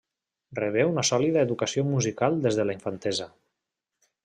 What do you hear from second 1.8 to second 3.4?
musical des de la infantesa.